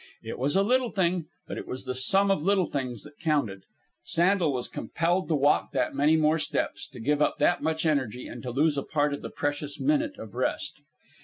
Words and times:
It 0.23 0.39
was 0.39 0.55
a 0.55 0.63
little 0.63 0.89
thing, 0.89 1.27
but 1.47 1.59
it 1.59 1.67
was 1.67 1.85
the 1.85 1.93
sum 1.93 2.31
of 2.31 2.41
little 2.41 2.65
things 2.65 3.03
that 3.03 3.19
counted. 3.19 3.65
Sandel 4.03 4.51
was 4.51 4.67
compelled 4.67 5.27
to 5.27 5.35
walk 5.35 5.73
that 5.73 5.93
many 5.93 6.17
more 6.17 6.39
steps, 6.39 6.87
to 6.87 6.99
give 6.99 7.21
up 7.21 7.37
that 7.37 7.61
much 7.61 7.85
energy, 7.85 8.27
and 8.27 8.41
to 8.41 8.49
lose 8.49 8.79
a 8.79 8.83
part 8.83 9.13
of 9.13 9.21
the 9.21 9.29
precious 9.29 9.79
minute 9.79 10.17
of 10.17 10.33
rest. 10.33 10.81